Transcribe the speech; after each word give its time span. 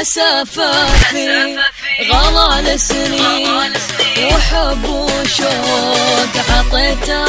حسافة 0.00 0.86
في 1.10 1.56
غلا 2.12 2.76
سنين 2.76 3.72
وحب 4.32 4.84
وشوق 4.84 6.34
عطيته 6.50 7.25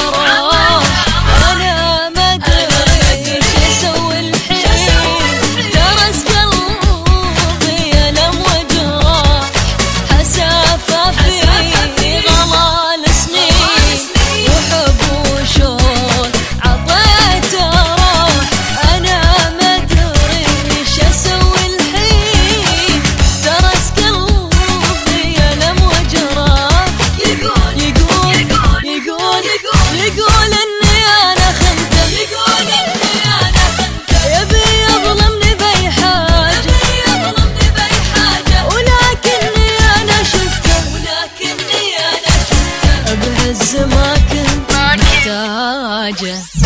Media. 46.19 46.56